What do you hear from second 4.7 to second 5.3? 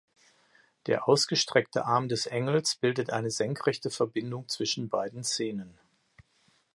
beiden